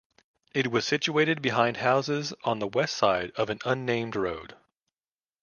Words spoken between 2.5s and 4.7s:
the west side of an unnamed road.